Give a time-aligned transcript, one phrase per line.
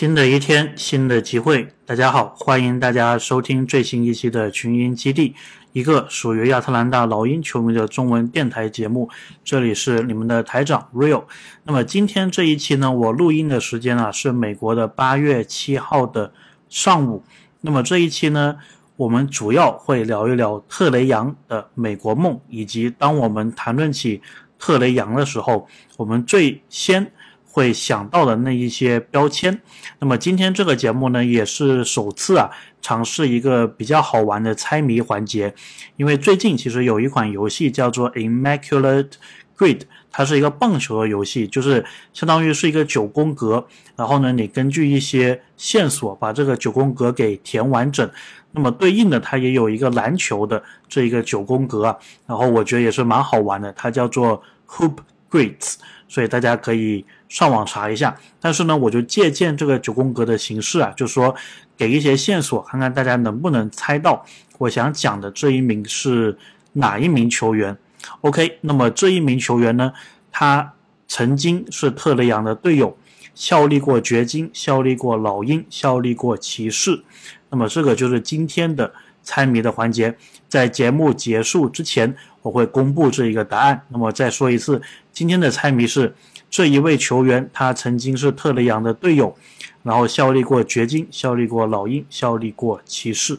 [0.00, 1.74] 新的一天，新的机会。
[1.84, 5.34] 大家好，欢迎大家收听最新一期的群英基地，
[5.74, 9.10] 一个属于亚特兰大老鹰球迷的中文电台节目。
[9.44, 11.24] 这里是你们的台长 Real。
[11.64, 16.32] 那么今天这一期呢，我录音的时间啊是美国的八月七号的
[16.70, 17.22] 上午。
[17.60, 18.56] 那么这一期呢，
[18.96, 24.22] 我们主要会聊一聊特雷杨的美国梦，以及当我们谈论起
[24.58, 27.12] 特雷杨的时候，我们最先。
[27.52, 29.60] 会想到的那一些标签。
[29.98, 32.48] 那么今天这个节目呢，也是首次啊
[32.80, 35.52] 尝试一个比较好玩的猜谜环节。
[35.96, 39.10] 因为最近其实有一款游戏叫做 Immaculate
[39.58, 39.80] Grid，
[40.12, 43.66] 它是一个棒球的游戏，就是相当于是一个九宫格。
[43.96, 48.08] 然后呢，你根据一些线索把这个九宫格给填完整。
[48.52, 51.98] 那么对应的它也有一个篮球的这一个九宫格。
[52.26, 55.74] 然后我觉得也是蛮好玩的，它叫做 Hoop Grids，
[56.06, 57.04] 所以大家可以。
[57.30, 61.32] 上网查一下，但是呢，我就借鉴这个九宫格的形式啊，就说
[61.76, 64.26] 给一些线索，看看大家能不能猜到
[64.58, 66.36] 我想讲的这一名是
[66.72, 67.78] 哪一名球员。
[68.22, 69.92] OK，那么这一名球员呢，
[70.32, 70.72] 他
[71.06, 72.98] 曾经是特雷杨的队友，
[73.32, 77.04] 效力过掘金，效力过老鹰，效力过骑士。
[77.48, 78.92] 那么这个就是今天的
[79.22, 80.16] 猜谜的环节，
[80.48, 83.80] 在节目结束之前，我会公布这一个答案。
[83.90, 86.12] 那么再说一次，今天的猜谜是。
[86.50, 89.36] 这一位球员，他曾经是特雷杨的队友，
[89.84, 93.38] 然后效力过掘金，效力过老鹰，效力过骑士。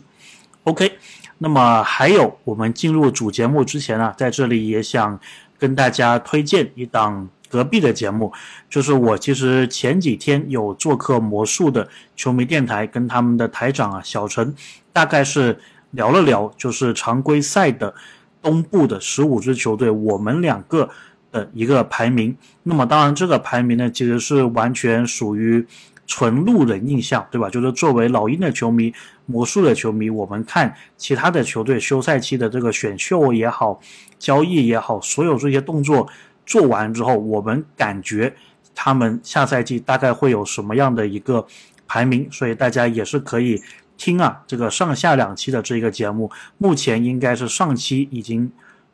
[0.63, 0.93] OK，
[1.39, 5.19] 那么还有，我们进入主节目之前啊，在这里也想
[5.59, 8.31] 跟大家推荐一档隔壁的节目，
[8.69, 14.55] 就是我其实前几天有做客魔术的球迷电台，跟他们的台长啊小陈，
[14.93, 15.59] 大概是
[15.91, 17.93] 聊了聊，就是常规赛的
[18.41, 20.89] 东部的十五支球队，我们两个。
[21.31, 25.65] 的一个排名，那么当然这个排名呢，其实是完全属于
[26.05, 27.50] 纯路人印象，对吧？
[27.50, 28.94] 就是作为老鹰的球迷、
[29.25, 33.79] 魔术的球迷，我们看其他的球队休赛期的这个选秀也好、
[34.19, 36.07] 交易也好，所有这些动作
[36.45, 38.35] 做完之后，我们感觉
[38.75, 41.47] 他们下赛季大概会有什么样的一个
[41.88, 43.61] 排名，所以大家也是可以
[43.95, 48.51] 听啊，这个上下两期的这个节目，目前应该是上期已经。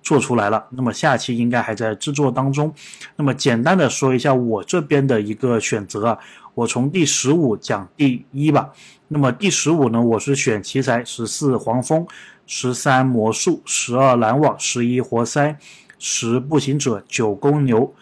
[0.08, 2.74] 做出来了，那么下期应该还在制作当中。
[3.18, 6.18] 那么简单的说一下我这边的一个选择啊，
[6.54, 8.70] 我从第十五讲第一吧。
[9.10, 12.08] 那么第十五呢，我是选奇才，十四黄蜂，
[12.46, 15.58] 十三魔术，十二篮网，十一活塞，
[16.00, 17.94] 十步行者，九公牛，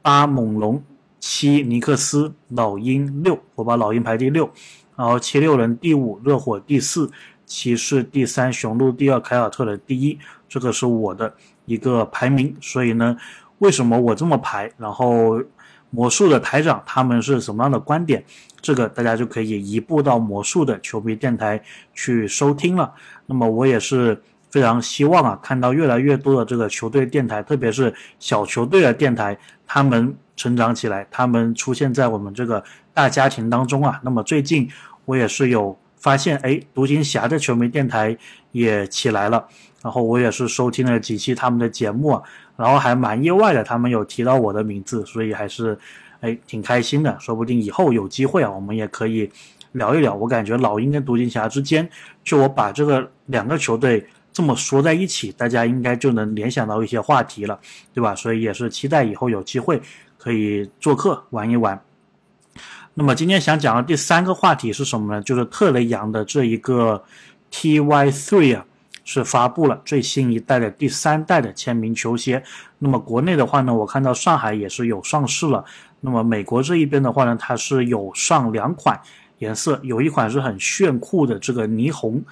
[0.00, 0.82] 八猛龙，
[1.18, 4.50] 七尼克斯，老鹰六，我把老鹰排第六，
[4.96, 7.10] 然后七六人第五，热火第四，
[7.50, 10.16] 骑士第三，雄鹿第二，凯尔特人第一。
[10.48, 11.34] 这个是我的
[11.66, 13.16] 一个排名，所以呢，
[13.58, 14.72] 为什么我这么排？
[14.78, 15.42] 然后
[15.90, 18.24] 魔术的台长他们是什么样的观点？
[18.60, 21.60] 这个大家就可以移步到魔术的球迷电台
[21.92, 22.94] 去收听了。
[23.26, 32.62] 那么我也是非常希望啊，看到越来越多的这个球队电台，特别是小球队的电台，他们成长起来，他们出现在我们这个
[32.94, 34.00] 大家庭当中啊。
[34.04, 34.70] 那么最近
[35.04, 38.16] 我也是有发现，哎，独行侠的球迷电台
[38.50, 39.46] 也起来了。
[39.82, 42.20] 然后我也是收听了几期他们的节目，
[42.54, 45.78] 然后还蛮意外的，他们有提到我的名字，所以还是，
[46.20, 47.16] 哎，挺开心的。
[47.18, 49.30] 说不定以后有机会啊，我们也可以
[49.72, 50.14] 聊一聊。
[50.14, 51.88] 我感觉老鹰跟独行侠之间，
[52.22, 57.58] 就我把这个两个球队这么说在一起，大家应该就能联想到一些话题了，
[57.94, 58.14] 对吧？
[58.14, 59.80] 所以也是期待以后有机会
[60.18, 61.80] 可以做客玩一玩。
[63.00, 65.22] 那么今天想讲的第三个话题是什么呢？
[65.22, 67.02] 就是特雷杨的这一个
[67.50, 68.66] TY Three 啊。
[69.02, 72.40] 是发布了最新一代的第三代的签名球鞋。
[72.78, 75.64] 那么国内的话呢，我看到上海也是有上市了。
[76.00, 79.00] 那么美国这一边的话呢，它是有上两款
[79.38, 82.22] 颜色，有一款是很炫酷的这个霓虹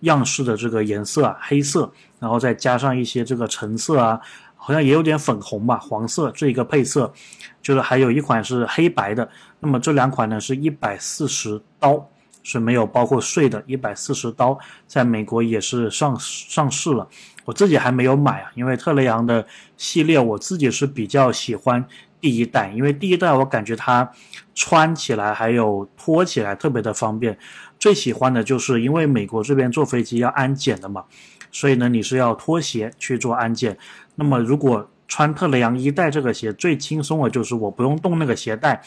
[0.00, 4.20] 样式的这个颜色啊，黑色，然后再加上一些这个橙色啊，
[4.60, 7.12] 好像也有点粉红吧，黄色这一个配色，
[7.60, 9.28] 就是还有一款是黑白的。
[9.58, 12.08] 那么这两款呢是一百四十刀。
[12.42, 17.06] 是没有包括税的，一百四十刀，在美国也是上上市了。
[17.44, 19.46] 我自己还没有买啊，因为特雷杨的
[19.76, 21.84] 系列我自己是比较喜欢
[22.18, 24.10] 第一代，因为第一代我感觉它
[24.54, 27.38] 穿起来还有脱起来特别的方便。
[27.78, 31.04] 最喜欢的就是因为美国这边坐飞机要安检的嘛，
[31.50, 33.76] 所以呢你是要脱鞋去做安检。
[34.14, 38.80] 那么如果穿特雷杨一代这个鞋最轻松的就是我不用动那个鞋带。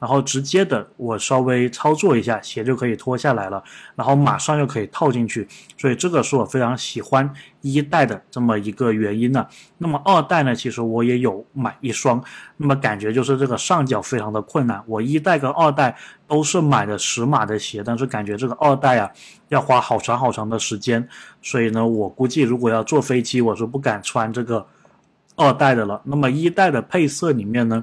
[0.00, 3.60] 然后直接的，我稍微操作一下，鞋就可以脱下来了，
[3.96, 5.44] 然后马上就可以套进去，
[5.76, 7.28] 所以这个是我非常喜欢
[7.62, 9.44] 一代的这么一个原因呢。
[9.78, 12.22] 那么二代呢，其实我也有买一双，
[12.58, 14.80] 那么感觉就是这个上脚非常的困难。
[14.86, 15.96] 我一代跟二代
[16.28, 19.10] 都是买的十码的鞋，但是感觉这个二代啊
[19.48, 21.08] 要花好长好长的时间，
[21.42, 24.64] 所以呢，我估计如果要坐飞机，我是不敢穿这个
[25.38, 26.02] 二代的了。
[26.04, 27.82] 那么一代的配色里面呢？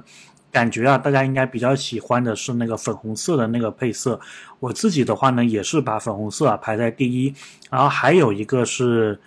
[0.52, 4.18] 感觉啊，大家应该比较喜欢的是那个粉红色的那个配色。
[4.58, 7.34] 我自己的话呢，也是把粉红色啊排在第一，
[7.68, 9.20] 然后还有一个是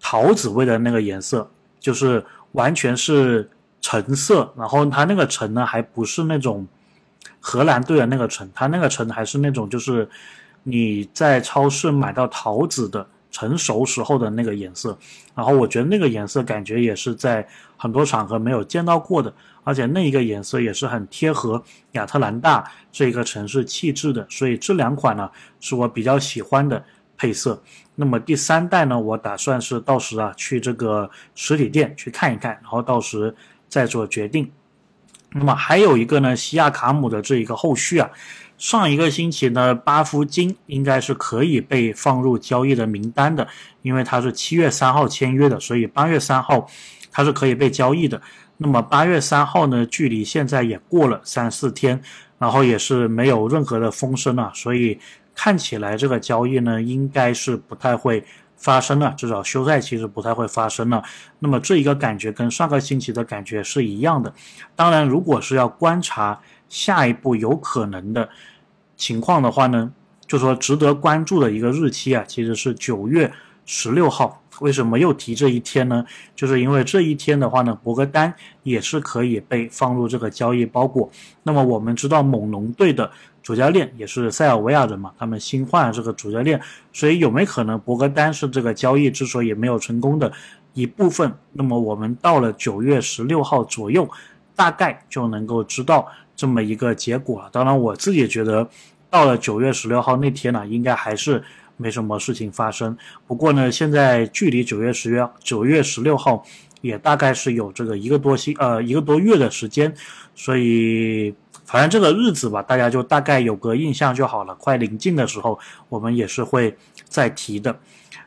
[0.00, 3.48] 桃子味的那个颜色，就是完全是
[3.80, 6.66] 橙色，然后它那个橙呢，还不是那种
[7.38, 10.08] 荷兰队的那个橙，它那个橙还是那种就是
[10.64, 13.06] 你在超市买到桃子的。
[13.30, 14.96] 成熟时候的那个颜色，
[15.34, 17.46] 然后我觉得那个颜色感觉也是在
[17.76, 19.32] 很多场合没有见到过的，
[19.64, 25.30] 而且那一个颜色也是很贴合亚特兰大这一个城市气质的，所以这两款呢
[25.60, 26.82] 是我比较喜欢的
[27.16, 27.62] 配色。
[27.94, 33.34] 那么第三代呢，我打算是到时啊去这个实体店去看一看，然后到时
[33.68, 34.50] 再做决定。
[35.32, 38.10] 那么还有一个呢，西亚卡姆的这一个后续啊。
[38.58, 43.46] 上一个星期呢，巴夫金应该是可以被放入交易的名单的，
[43.82, 46.68] 因为他是七月三号签约的，所以八月三号
[47.12, 48.20] 他是可以被交易的。
[48.56, 52.02] 那么八月三号呢，距离现在也过了三四天，
[52.38, 54.98] 然后也是没有任何的风声了，所以
[55.36, 58.24] 看起来这个交易呢，应该是不太会
[58.56, 61.00] 发生了，至少休赛期是不太会发生了。
[61.38, 64.34] 那么这一个感觉跟上个星期的感觉是一样的。
[64.74, 66.40] 当然，如果是要观察。
[66.68, 68.28] 下一步有可能的
[68.96, 69.92] 情况的话呢，
[70.26, 73.32] 就说值得关注的一个日期啊，其实是九月
[73.64, 74.42] 十六号。
[74.60, 76.04] 为什么又提这一天呢？
[76.34, 78.34] 就是因为这一天的话呢，博格丹
[78.64, 81.08] 也是可以被放入这个交易包裹。
[81.44, 83.08] 那么我们知道猛龙队的
[83.40, 86.60] 主教练也是塞尔维亚人嘛，他们新换了这个主教练，
[86.92, 90.32] 所以有没有可能博格丹是这个交易之所以没有成功的
[90.74, 91.32] 一部分？
[91.52, 94.10] 那么我们到了九月十六号左右，
[94.58, 96.08] 大概就能够知道。
[96.40, 98.68] 这么一个结果了，当然我自己觉得，
[99.10, 101.42] 到了九月十六号那天呢，应该还是
[101.76, 102.96] 没什么事情发生。
[103.26, 106.44] 不过呢，现在距离九月十月九月十六号
[106.80, 109.92] 也大概是有这个一个多星呃一个多月的时间，
[110.36, 111.34] 所以
[111.64, 114.54] 反正这个日子吧，大家就大概有个印象就好了。
[114.54, 115.58] 快临近的时候，
[115.88, 116.72] 我们也是会
[117.08, 117.76] 再提的。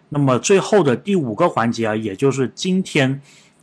[0.10, 3.22] 那么最后的第五个环节啊，也就是今天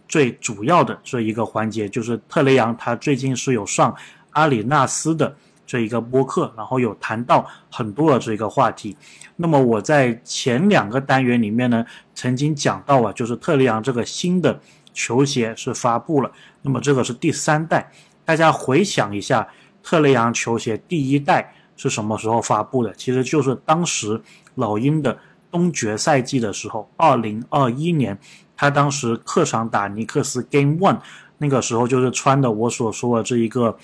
[0.09, 3.95] 最主要的这一个环节，就是特雷杨他最近是有上。
[4.33, 5.35] 阿里纳斯的
[5.67, 8.97] 这一个播客，然后有谈到很多的这个话题。
[9.35, 11.85] 那么我在前两个单元里面呢，
[12.15, 14.61] 曾经讲到啊，就是特雷杨这个新的
[14.93, 16.31] 球鞋是发布了。
[16.63, 17.91] 那么这个是第三代，
[18.25, 19.49] 大家回想一下，
[19.83, 22.93] 特雷杨球鞋第一代是什么时候发布的？
[22.95, 24.21] 其实就是当时
[24.55, 25.19] 老鹰的
[25.51, 28.19] 东决赛季的时候，二零二一年，
[28.57, 30.99] 他当时客场打尼克斯 Game One，
[31.39, 33.79] 那个时候就是穿的我所说的这一个。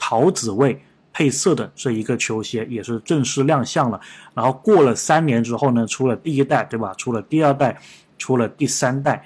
[0.00, 0.80] 桃子味
[1.12, 4.00] 配色的这一个球鞋也是正式亮相了，
[4.32, 6.94] 然后过了三年之后呢，出了第一代，对吧？
[6.94, 7.76] 出了第二代，
[8.16, 9.24] 出了第三代，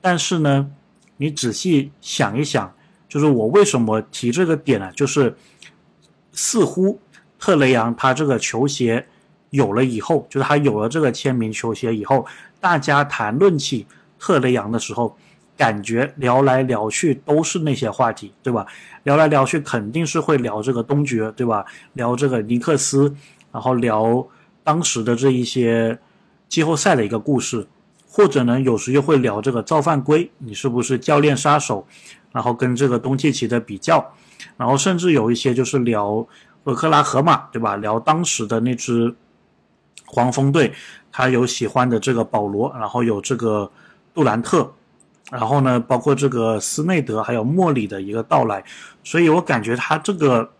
[0.00, 0.70] 但是呢，
[1.16, 2.72] 你仔细想一想，
[3.08, 4.92] 就是我为什么提这个点呢？
[4.92, 5.36] 就是
[6.30, 7.00] 似乎
[7.36, 9.08] 特雷杨他这个球鞋
[9.52, 12.26] 有了以后，就是他有了这个签名球鞋以后，
[12.60, 13.86] 大家谈论起
[14.18, 15.16] 特雷杨的时候。
[15.54, 18.66] 感觉聊来聊去都是那些话题，对吧？
[19.04, 21.64] 聊来聊去肯定是会聊这个东决，对吧？
[21.92, 23.14] 聊这个尼克斯，
[23.52, 24.26] 然后聊
[24.64, 25.96] 当时的这一些
[26.48, 27.68] 季后赛的一个故事，
[28.08, 31.86] 或者呢，有时又会聊这个造犯规，你是不是教练杀手？
[32.32, 34.14] 然后跟这个东契奇的比较，
[34.56, 36.26] 然后甚至有一些就是聊
[36.64, 37.76] 俄克拉荷马，对吧？
[37.76, 39.14] 聊当时的那支
[40.12, 40.72] 黄蜂队，
[41.10, 43.68] 他有喜欢的这个保罗，然后有这个
[44.14, 44.72] 杜兰特。
[45.30, 48.62] 然后呢，包括这个斯内德还有莫里的一个到来，
[49.02, 50.50] 所以我感觉他这个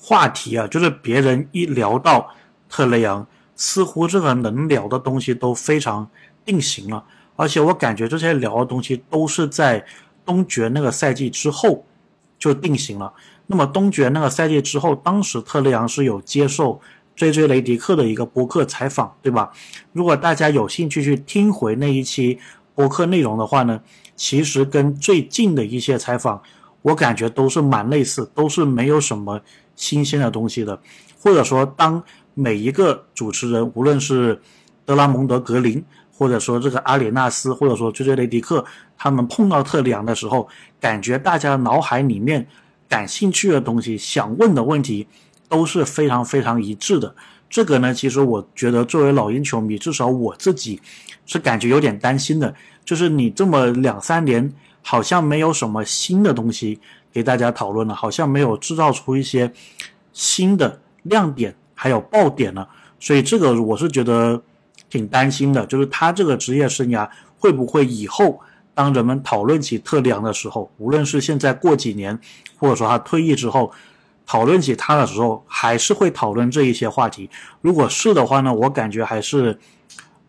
[0.00, 2.30] 话题啊，就是别人一聊到
[2.70, 6.08] 特雷杨，似乎这个能聊的东西都非常
[6.42, 7.04] 定型了。
[7.36, 9.84] 而且我感觉这些聊的东西都是在
[10.24, 11.84] 东决那个赛季之后
[12.38, 13.12] 就定型了。
[13.46, 16.80] 那么东决那个赛季之后，当时特雷杨是有接受
[17.18, 19.50] 追追雷迪克的一个博客采访，对吧？
[19.92, 22.38] 如果大家有兴趣去听回那一期。
[22.78, 23.80] 博客内容的话呢，
[24.14, 26.40] 其实跟最近的一些采访，
[26.80, 29.40] 我感觉都是蛮类似，都是没有什么
[29.74, 30.80] 新鲜的东西的。
[31.20, 32.00] 或者说，当
[32.34, 34.40] 每一个主持人，无论是
[34.84, 38.64] 德拉蒙德格林，或者说这个阿里纳斯，或者说追追雷迪克，
[38.96, 40.48] 他们碰到特里昂的时候，
[40.78, 42.46] 感觉大家脑海里面
[42.88, 45.08] 感兴趣的东西、想问的问题
[45.48, 47.14] 都是非常非常一致的。
[47.48, 50.80] 这个呢，其实我觉得作为老鹰球迷，至少我自己
[51.26, 54.52] 是感觉有点担心的，就是你这么两三年
[54.82, 56.78] 好像没有什么新的东西
[57.12, 59.52] 给大家讨论了，好像没有制造出一些
[60.12, 62.68] 新的亮点还有爆点了，
[63.00, 64.42] 所以这个我是觉得。
[64.90, 67.06] 挺担心的，就是他这个职业生涯
[67.38, 68.40] 会不会以后，
[68.72, 72.18] 当人们讨论起特里昂的时候，无论是现在过几年，
[72.56, 73.70] 或者说他退役之后，
[74.28, 77.30] 讨论起他的时候，还是会讨论这一些话题。
[77.62, 79.58] 如果是的话呢，我感觉还是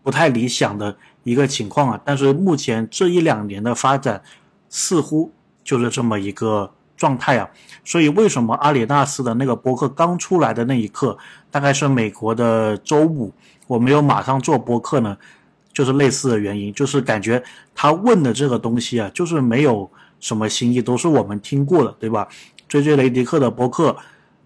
[0.01, 1.99] 不太理想的一个情况啊。
[2.05, 4.23] 但是目前这一两年的发展，
[4.69, 5.33] 似乎
[5.65, 7.49] 就是这么一个状态啊。
[7.83, 11.17] 所以为什么阿里纳斯的那个博客刚出来的那一刻，
[11.51, 13.33] 大概是美国的周五。
[13.67, 15.17] 我没有马上做播客呢，
[15.73, 17.43] 就是类似的原因，就是感觉
[17.75, 19.91] 他问的这个东西啊，就是没有
[20.21, 22.25] 什么新意，都是我们听过的，对吧？
[22.69, 23.93] 追追雷迪克的博客，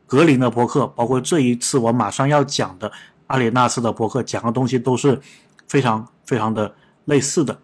[0.08, 2.92] 格林的博客，包括这一次我马上要讲的
[3.28, 5.22] 阿里纳斯的博客，讲的东西都是
[5.68, 6.74] 非常非常的
[7.06, 7.56] 类似的。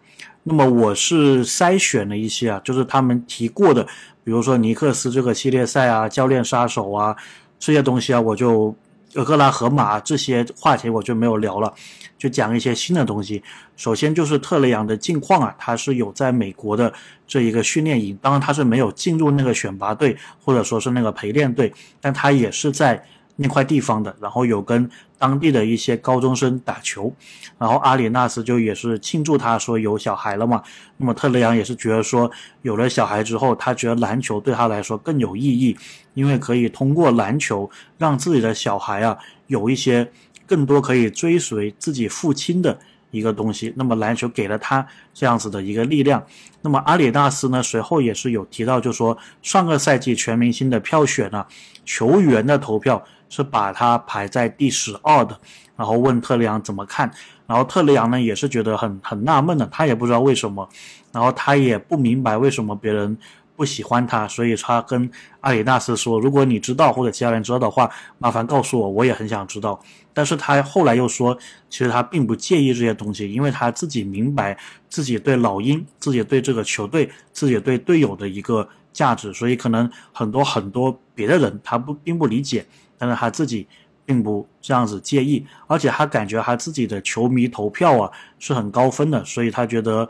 [0.44, 3.82] 那么我是筛选了一些啊，就是他们提过的，
[4.22, 7.16] 比如说尼克斯这个系列赛啊，教练杀手啊，
[7.58, 8.72] 这些东西啊，我就。
[9.14, 11.74] 俄克拉荷马这些话题我就没有聊了，
[12.20, 13.42] 就讲一些新的东西。
[13.76, 16.92] 首先就是特雷杨的近况啊，他是有在美国的
[17.26, 23.02] 这一个训练营，当然他是没有进入那个选拔队或者说是那个陪练队，但他也是在。
[23.42, 24.86] 那块地方的，然后有跟
[25.16, 27.10] 当地的一些高中生打球，
[27.56, 30.62] 然后阿里纳斯就也是庆祝他说有小孩了嘛。
[30.98, 35.74] 那么特雷杨也是觉得说有了小孩之后，他觉得篮球对他来说更有意义，
[36.12, 40.06] 因为可以通过篮球让自己的小孩啊有一些
[40.50, 42.76] 更多可以追随自己父亲的
[43.12, 43.72] 一个东西。
[43.76, 46.20] 那么篮球给了他这样子的一个力量。
[46.60, 51.46] 那么阿里纳斯呢随后也是有提到，就说上个赛季全明星的票选呢，
[51.84, 53.00] 球员的投票。
[53.32, 55.38] 是把他排在第十二的，
[55.76, 57.08] 然后问特雷杨怎么看，
[57.46, 60.68] 然后特雷杨呢也是觉得很很纳闷的，他也不知道为什么，
[61.12, 63.16] 然后他也不明白为什么别人
[63.60, 65.10] 不喜欢他，所以他跟
[65.42, 69.78] 阿里纳斯说，如果你知道或者其他人知道的话，麻烦告诉我，我也很想知道。
[70.14, 71.36] 但是他后来又说，
[71.68, 74.56] 其实他并不介意这些东西，因为他自己明白
[74.88, 82.64] 自己对老鹰、自己对这个球队、自己对队友的一个价值，所以可能很多很多别的人他不并不理解。
[82.96, 83.68] 但是他自己
[84.06, 90.08] 并不这样子介意，而且他感觉他自己的球迷投票啊是很高分的，所以他觉得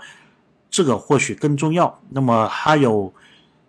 [0.70, 2.00] 这个或许更重要。
[2.10, 3.12] 那么他有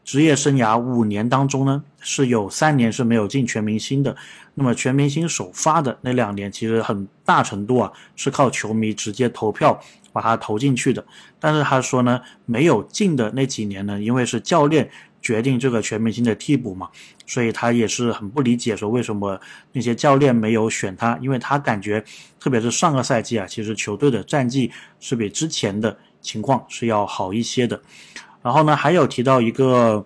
[0.03, 4.15] 职业生涯五年当中呢，是有三年是没有进全明星的。
[4.53, 9.79] 那么全明星首发的那两年，其实很大程度啊是靠球迷直接投票
[10.11, 11.05] 把他投进去的。
[11.39, 14.89] 但是他说呢，没有进的那几年呢，因为是教练。
[15.23, 16.89] 决定这个全明星的替补嘛，
[17.27, 19.39] 所以他也是很不理解，说为什么
[19.71, 22.03] 那些教练没有选他，因为他感觉，
[22.39, 27.79] 特别是上个赛季啊，其实球队的战绩是比之前的情况是要好一些的。
[28.41, 30.05] 然后呢，还有提到一个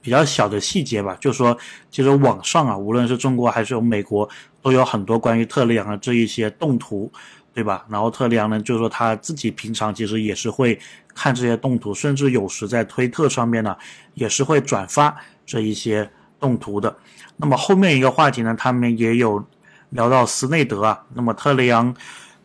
[0.00, 1.56] 比较小的细节吧，就是说，
[1.90, 4.28] 其实网上啊，无论是中国还是有美国，
[4.62, 7.10] 都有很多关于特雷杨的这一些动图。
[7.52, 7.84] 对吧？
[7.88, 10.78] 然后特里昂呢，就是说他自己平常其实也是会
[11.12, 13.76] 看这些动图，甚至有时在推特上面呢，
[14.14, 15.14] 也是会转发
[15.44, 16.96] 这一些动图的。
[17.36, 19.44] 那么后面一个话题呢，他们也有
[19.90, 21.02] 聊到斯内德啊。
[21.12, 21.92] 那么特里昂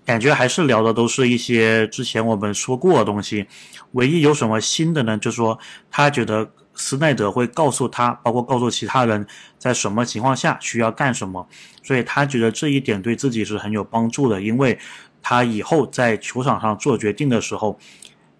[0.06, 3.48] 感觉还是聊的都是一些之前我们说过的东西，
[3.94, 5.18] 唯一有什么新的呢？
[5.18, 5.60] 就是说
[5.90, 6.50] 他觉得。
[6.78, 9.26] 斯奈德会告诉他，包括告诉其他人，
[9.58, 11.48] 在什么情况下需要干什么，
[11.82, 14.78] 所以他觉得这一点对自己是很有帮助的，因为
[15.22, 17.80] 他以后在球场上做决定的时候，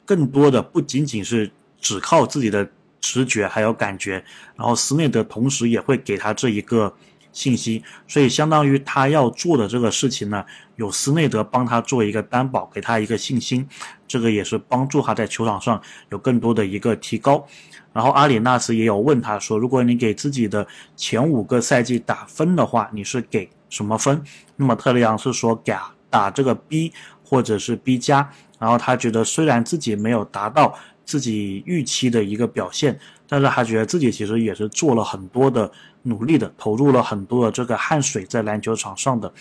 [0.04, 2.70] 更多的不仅仅是只靠自己的
[3.00, 4.22] 直觉还有感觉，
[4.58, 6.94] 然后斯内德同时也会给他这一个
[7.36, 10.44] 信息，所以相当于他要做的这个事情呢，
[10.78, 13.68] 有斯内德帮他做一个担保，给他一个信心，
[14.08, 15.80] 这个也是帮助他在球场上
[16.12, 17.46] 有更多的一个提高。
[17.92, 20.66] 然后阿里纳斯也有问他说：“如果你给自己的
[20.96, 24.24] 前五个赛季打分的话，你是给什么分？”
[24.56, 25.76] 那么特雷杨是说给
[26.10, 28.30] 打这个 B 或者是 B 加。
[28.58, 30.74] 然后他觉得虽然自己没有达到
[31.06, 35.72] 自己预期的一个表现，但是他觉得自己其实也是做了很多的
[36.04, 39.32] 努力的，投入了很多的这个汗水在篮球场上的。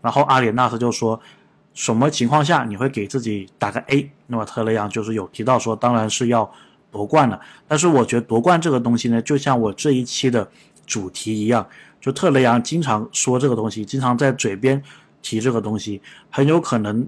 [0.00, 1.20] 然后阿里纳斯就说
[1.74, 6.50] ：“什么情况下你会给自己打个 A？” 那么特雷杨就是有提到说：“当然是要。”
[6.90, 10.50] 夺冠了，但是我觉得夺冠这个东西呢，就像我这一期的
[10.86, 11.64] 主题一样，
[12.00, 14.82] 就特雷杨经常说这个东西，经常在嘴边
[15.20, 17.06] 提这个东西，很有可能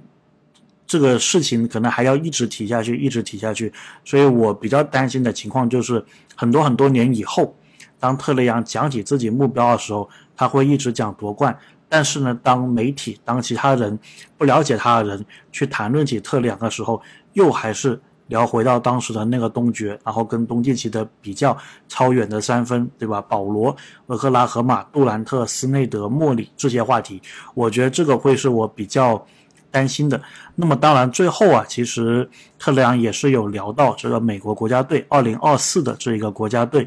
[0.91, 3.73] 这个事情可能还要一直提下去，一直提下去。
[4.05, 6.05] 所以我比较担心的情况就是，
[6.35, 7.55] 很多很多年以后，
[8.01, 11.57] 当特雷杨讲起自己目标的时候，他会一直讲夺冠。
[11.89, 13.97] 但是呢，当媒体、当其他人
[14.37, 17.01] 不了解他的人去谈论起特雷杨的时候，
[17.35, 18.01] 又还是。
[18.31, 23.21] 聊回到当时的那个东决，然后跟东契奇的比较超远的三分，对吧？
[23.21, 27.21] 保罗、厄克拉荷马、杜兰特、斯内德、莫里这些话题，
[27.55, 29.27] 我觉得这个会是我比较
[29.71, 30.21] 担心的。
[30.55, 36.87] 那么当然，最后啊，其实特雷杨也是有聊到这个美国国家队二零二四的这一个国家队，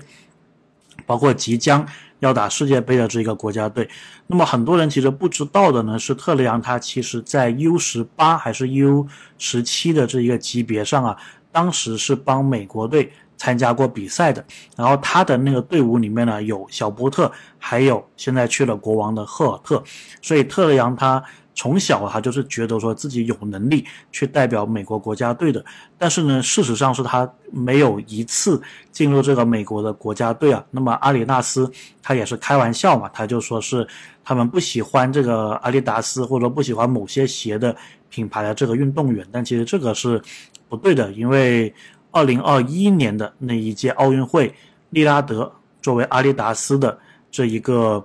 [1.05, 1.85] 包括即将。
[2.19, 3.85] 要打世界杯的这个国家队，
[4.27, 9.05] 那么很多人其实不知道的呢，是特雷杨他其实在 U 十八还是 U
[9.37, 11.17] 十七的这一个级别上啊，
[11.51, 14.41] 当时是帮美国队参加过比赛的，
[14.77, 19.83] 然后他的那个队伍里面呢有小波特，还有现在去了国王的赫尔特，
[20.21, 21.21] 所以特雷杨他。
[21.55, 25.63] 从小他就是觉得说自己有能力去代表美国国家队的，
[25.97, 30.65] 但是呢，事实上是他没有一次进入这个美国的国家队啊。
[30.71, 33.87] 那么阿里纳斯他也是开玩笑嘛，他就说是
[34.23, 37.75] 他们不喜欢这个阿迪达斯或者不喜欢某些鞋的
[38.09, 40.21] 品牌的这个运动员，但其实这个是
[40.67, 41.73] 不对的，因为
[42.11, 44.53] 二零二一年的那一届奥运会，
[44.89, 46.97] 利拉德作为阿迪达斯的
[47.29, 48.03] 这一个。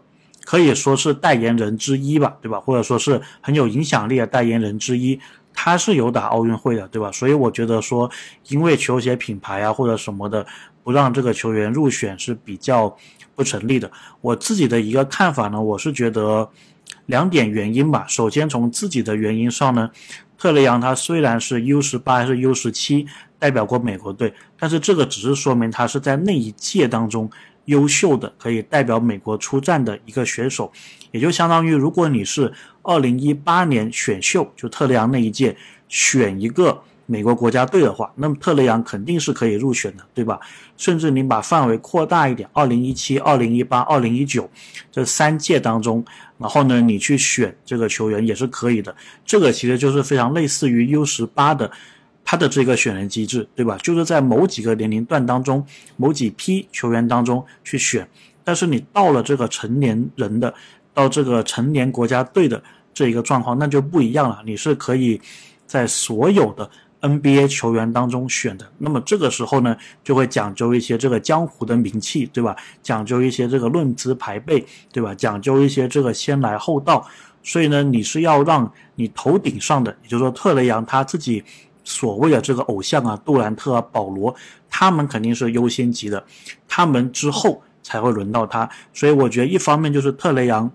[0.48, 2.58] 可以说是代言人之一吧，对吧？
[2.58, 5.20] 或者说是很有影响力的代言人之一，
[5.52, 7.12] 他是有打奥运会的，对吧？
[7.12, 8.10] 所以我觉得说，
[8.48, 10.46] 因为球鞋品牌啊或者什么的
[10.82, 12.96] 不让这个球员入选是比较
[13.34, 13.92] 不成立的。
[14.22, 16.48] 我自己的一个看法呢，我是觉得
[17.04, 18.06] 两点原因吧。
[18.08, 19.90] 首先从自己的原因上呢，
[20.38, 23.06] 特雷杨他虽然是 U 十八还是 U 十七
[23.38, 27.30] 代表过美国队，但是这个只是说明他是在那一届当中。
[27.68, 30.72] 优秀的可以代表美国出战的一个选手，
[31.10, 35.54] 也就相当于，如果你是二零一八年选秀，就特雷杨那一届
[35.87, 40.40] 选一个美国国家队的话，那么特雷杨肯定是可以入选的，对吧？
[40.78, 44.50] 甚至你把范围扩大一点，二零一七、二零一八、二零一九
[44.90, 46.02] 这三届当中，
[46.38, 48.96] 然后呢，你去选这个球员也是可以的。
[49.26, 51.70] 这个其实就是非常类似于 U 十八的。
[52.30, 53.78] 他的这个选人机制，对吧？
[53.78, 55.64] 就是在某几个年龄段当中，
[55.97, 58.06] 某几批球员当中去选。
[58.44, 60.52] 但是你到了这个成年人的，
[60.92, 64.42] 到这个成年国家队的这一个状况，那就不一样了。
[64.44, 65.18] 你是可以
[65.66, 68.70] 在所有的 NBA 球员当中选的。
[68.76, 69.74] 那么这个时候呢，
[70.05, 72.55] 就会讲究一些这个江湖的名气，对吧？
[72.83, 75.14] 讲究一些这个论资排辈，对吧？
[75.14, 77.07] 讲究一些这个先来后到。
[77.42, 81.42] 所以呢，你是要让你头顶上的，也就是说特雷杨他自己。
[81.88, 84.35] 所谓的这个偶像啊，杜兰特啊，保罗，
[84.68, 86.22] 他们肯定是优先级的，
[86.68, 88.68] 他们之后才会轮到他。
[88.92, 90.70] 所以我觉得，一方面就是特雷杨，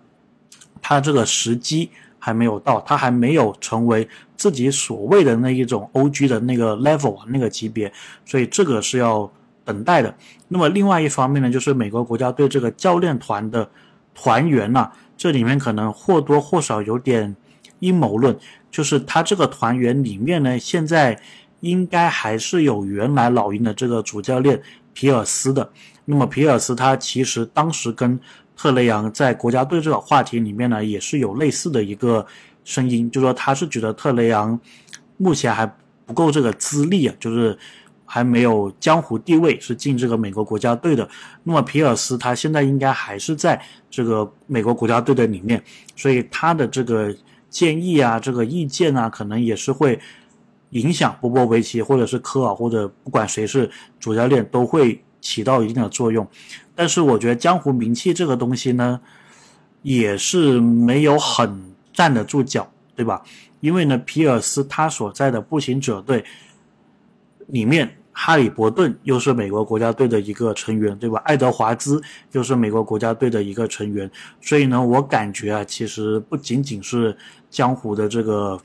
[0.81, 7.93] 他这个时机还没有到，他还没有成为自己所谓的那一种 OG 的那个 level 那个级别，
[8.25, 9.31] 所以这个是要
[9.63, 10.15] 等待的。
[10.47, 13.69] 那么另外一方面呢，就是美国国家队这个教练团的
[14.15, 17.35] 团员呐，这里面可能或多或少有点
[17.77, 18.35] 阴谋论。
[18.73, 21.17] 就是他这个团员里面呢，现在
[21.59, 24.59] 应该还是有原来老鹰的这个主教练
[24.93, 25.71] 皮尔斯的。
[26.05, 28.19] 那么皮尔斯他其实当时跟
[28.57, 32.25] 特雷杨在国家队这个话题里面呢，也是有类似的一个
[32.63, 34.59] 声音，就说他是觉得特雷杨
[35.17, 35.71] 目前还
[36.07, 37.55] 不够这个资历啊，就是
[38.05, 41.07] 还没有江湖地位是进这个美国国家队的。
[41.43, 45.63] 那么皮尔斯他现在应该还是在这个美国国家队的里面，
[45.95, 47.15] 所以他的这个。
[47.53, 49.99] 建议啊，这个意见啊，可能也是会
[50.71, 56.27] 影响波波维奇或者是科尔或者不管谁是主教练都会起到一定的作用。
[56.73, 58.99] 但是我觉得江湖名气这个东西呢，
[59.83, 61.61] 也是没有很
[61.93, 63.21] 站得住脚，对吧？
[63.59, 66.25] 因为呢，皮尔斯他所在的步行者队
[67.49, 67.97] 里面。
[68.15, 71.19] 哈里伯顿又是美国国家队的一个成员，对吧？
[71.25, 71.99] 爱德华兹
[72.31, 74.07] 又是美国国家队的一个成员，
[74.39, 77.17] 所以呢，我感觉啊，其实不仅仅是
[77.53, 78.59] 江湖的这个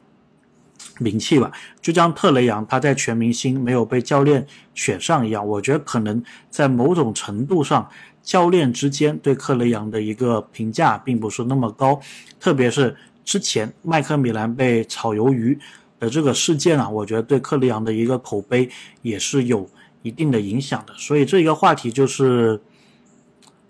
[0.99, 7.87] 名气吧，就像特雷杨他在全明星没有被教练选上一样，我觉得可能在某种程度上，
[8.23, 12.01] 教练之间对克雷杨的一个评价并不是那么高，
[12.41, 15.59] 特别是之前麦克米兰被炒鱿鱼。
[16.01, 18.71] 的这个事件啊，我觉得对克里昂的一个口碑
[19.03, 19.69] 也是有
[20.03, 22.61] 一定的影响的，所以这一个话题就是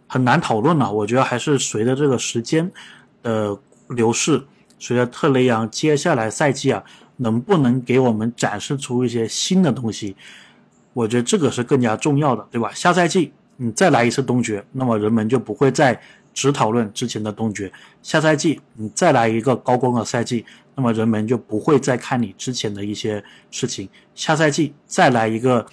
[0.06, 0.92] 很难讨论了。
[0.92, 2.70] 我觉得还是随着这个时间
[3.22, 4.44] 的流逝，
[4.78, 6.82] 随着特雷杨接下来赛季啊，
[7.16, 10.16] 能不能给我们展示出一些新的东西，
[10.92, 12.70] 我觉得这个是更加重要的，对吧？
[12.74, 16.00] 下赛季你再来一次东决，那么人们就不会再。
[16.34, 17.72] 只讨论之前的东决。
[18.00, 20.44] 下赛季你再来一个高光的赛季，
[20.76, 23.88] 那么人们就不会再看你之前的一些事情。
[24.14, 25.66] 下赛季再来一个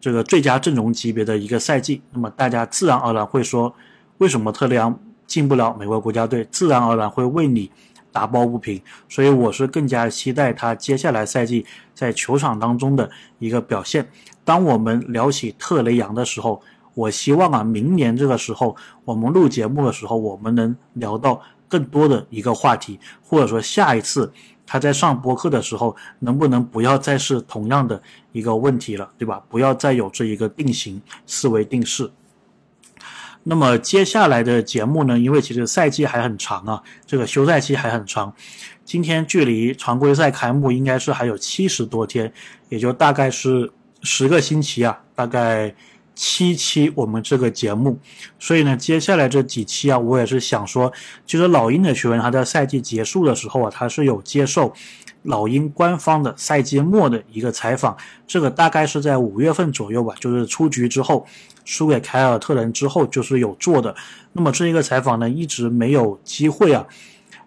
[0.00, 3.74] 这个最佳阵容级别的一个赛季，那么大家自然而然会说，
[4.18, 6.46] 为什么特雷杨进不了美国国家队？
[6.52, 7.68] 自然而然会为你。
[8.12, 14.06] 打抱不平，所以我是更加期待他接下来赛季在球场当中的一个表现。
[14.44, 16.60] 当我们聊起特雷杨的时候，
[16.94, 24.30] 我希望啊，明年这个时候我们录节目的时候，我们能聊到更多的一个话题，或者说下一次
[24.66, 28.00] 他在上播客的时候，能不能不要再是同样的
[28.32, 29.42] 一个问题了，对吧？
[29.48, 32.10] 不要再有这一个定型思维定式。
[33.44, 35.18] 那么接下来的节目呢？
[35.18, 38.32] 因为其实赛季还很长啊，这个休赛期还很长。
[38.84, 42.32] 今天距离常规赛开幕应该是还有七十多天，
[42.68, 45.74] 也就大概是十个星期啊，大概
[46.14, 47.98] 七期我们这个节目。
[48.38, 50.92] 所以呢，接下来这几期啊，我也是想说，
[51.26, 54.72] 其实老鹰的球员他在赛季结束的时候啊，他是有接受
[55.22, 61.26] 老鹰官方的赛季末的一个采访，这个大概是在五月份左右吧，就是出局之后。
[61.64, 63.94] 输给凯尔特人之后就是有做的，
[64.32, 66.84] 那么这一个采访呢一直没有机会啊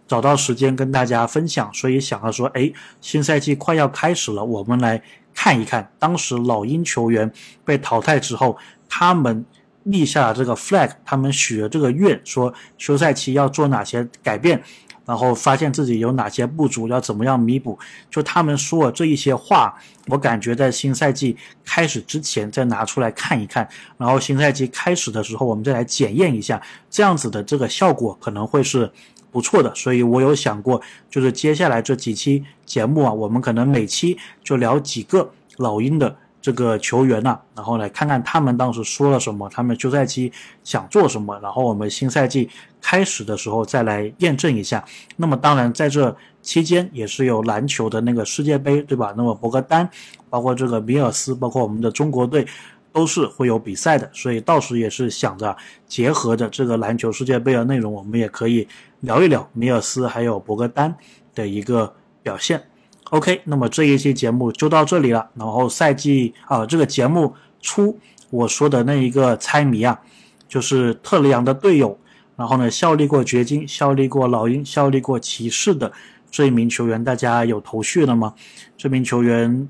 [0.07, 7.29] 找到时间跟大家分享，所以想要说，哎，新赛季快要开始了，我们来看一看当时老鹰球员
[7.65, 8.57] 被淘汰之后，
[8.87, 9.43] 他们
[9.85, 14.61] 立下这个 flag，他们许了这个愿，说休赛期要做哪些改变。
[15.07, 17.77] 然后发现自己有哪些不足，要怎么样弥补？
[18.09, 19.71] 就他们说的这一些话，
[20.07, 23.69] 我感觉在新赛季开始之前再拿出来看一看，
[23.99, 28.91] 然后新赛季开始的时候我们再来检验一下，这样子的这个效果可能会是
[29.29, 29.71] 不错的。
[29.75, 36.17] 所以我有想过，就是接下来这几期节目啊，我们可能每期就聊几个老鹰的。
[36.45, 40.31] 这个球员呐，然后来看看他们当时说了什么，他们休赛期
[40.63, 42.47] 想做什么，然后我们新赛季
[42.79, 44.85] 开始的时候再来验证一下。
[45.15, 49.11] 那么当然在这期间也是有篮球的那个世界杯，对吧？
[49.17, 49.89] 那么博格丹，
[50.29, 52.45] 包括这个米尔斯，包括我们的中国队
[52.93, 58.67] 都是会有比赛的，所以到时也是想着结合着这个篮球世界杯的内容，我们也可以
[58.99, 60.95] 聊一聊米尔斯还有博格丹
[61.33, 62.61] 的一个表现。
[63.11, 65.29] OK，那么这一期节目就到这里了。
[65.35, 67.99] 然后赛季啊，这个节目初
[68.31, 69.99] 我说的那一个猜谜啊，
[70.47, 71.97] 就是特雷杨的队友，
[72.35, 75.91] 然后呢效力过掘金、效力过老鹰、效力过骑士的
[76.31, 78.33] 这一名球员，大家有头绪了吗？
[78.75, 79.69] 这名球员，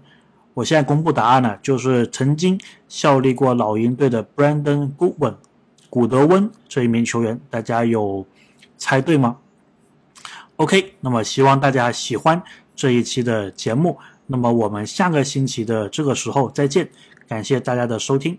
[0.54, 5.36] 我现在公布答案了，就是曾经效力过老鹰队的 Brandon Goodwin，
[5.90, 8.26] 古德温这一名球员，大家有
[8.78, 9.38] 猜对吗
[10.56, 12.42] ？OK，那么希望大家喜欢。
[12.76, 16.90] 这一期的节目，那么我们下个星期的这个时候再见，
[17.28, 18.38] 感谢大家的收听。